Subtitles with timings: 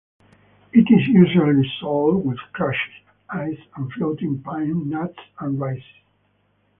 [0.73, 5.85] It is usually sold with crushed ice and floating pine nuts and raisins.